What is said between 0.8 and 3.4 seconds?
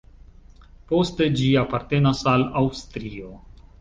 Poste ĝi apartenas al Aŭstrio.